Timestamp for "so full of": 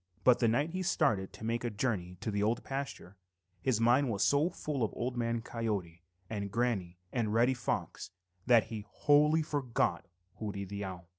4.23-4.89